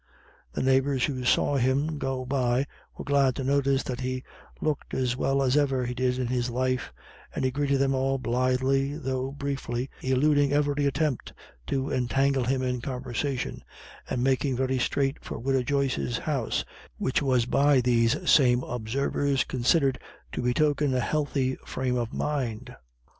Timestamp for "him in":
12.45-12.81